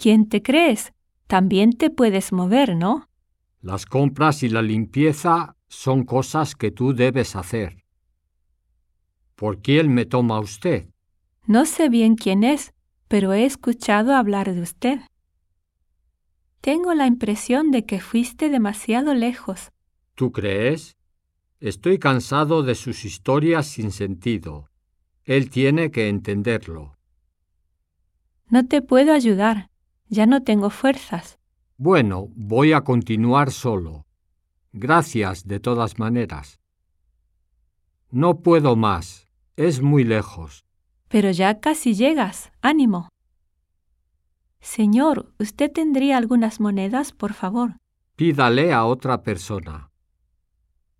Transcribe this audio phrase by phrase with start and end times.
[0.00, 0.94] ¿Quién te crees?
[1.26, 3.10] También te puedes mover, ¿no?
[3.60, 7.84] Las compras y la limpieza son cosas que tú debes hacer.
[9.34, 10.88] ¿Por quién me toma usted?
[11.46, 12.72] No sé bien quién es,
[13.08, 15.00] pero he escuchado hablar de usted.
[16.62, 19.70] Tengo la impresión de que fuiste demasiado lejos.
[20.14, 20.96] ¿Tú crees?
[21.60, 24.70] Estoy cansado de sus historias sin sentido.
[25.24, 26.96] Él tiene que entenderlo.
[28.48, 29.69] No te puedo ayudar.
[30.10, 31.38] Ya no tengo fuerzas.
[31.76, 34.06] Bueno, voy a continuar solo.
[34.72, 36.60] Gracias de todas maneras.
[38.10, 39.28] No puedo más.
[39.56, 40.64] Es muy lejos.
[41.08, 42.50] Pero ya casi llegas.
[42.60, 43.08] Ánimo.
[44.60, 47.76] Señor, ¿usted tendría algunas monedas, por favor?
[48.16, 49.89] Pídale a otra persona.